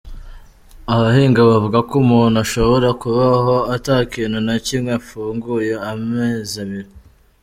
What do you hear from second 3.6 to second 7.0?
ata kintu na kimwe afunguye amezi abiri.